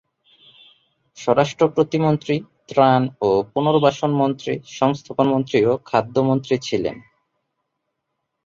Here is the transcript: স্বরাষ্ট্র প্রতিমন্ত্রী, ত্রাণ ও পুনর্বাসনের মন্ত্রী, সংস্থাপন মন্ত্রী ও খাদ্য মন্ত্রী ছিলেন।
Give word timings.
স্বরাষ্ট্র 1.17 1.63
প্রতিমন্ত্রী, 1.69 2.35
ত্রাণ 2.67 3.01
ও 3.21 3.29
পুনর্বাসনের 3.53 4.19
মন্ত্রী, 4.21 4.53
সংস্থাপন 4.79 5.27
মন্ত্রী 5.29 5.59
ও 5.65 5.73
খাদ্য 5.85 6.15
মন্ত্রী 6.21 6.55
ছিলেন। 6.61 6.95